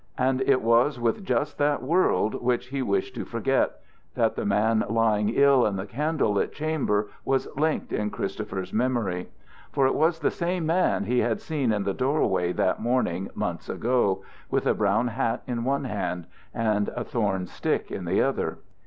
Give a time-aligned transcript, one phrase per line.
[0.17, 3.81] And it was with just that world which he wished to forget,
[4.15, 9.29] that the man lying ill in the candle lit chamber was linked in Christopher's memory.
[9.71, 13.69] For it was the same man he had seen in the doorway that morning months
[13.69, 18.57] ago, with a brown hat in one hand and a thorn stick in the other.